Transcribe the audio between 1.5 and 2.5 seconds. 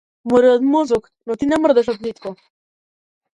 не мрдаш од плитко.